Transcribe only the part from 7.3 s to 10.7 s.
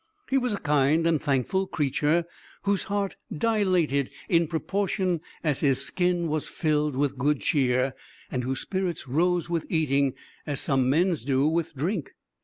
cheer, and whose spirits rose with eating, as